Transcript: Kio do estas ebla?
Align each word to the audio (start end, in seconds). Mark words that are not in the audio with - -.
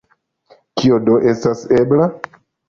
Kio 0.83 0.97
do 1.09 1.19
estas 1.33 1.63
ebla? 1.83 2.09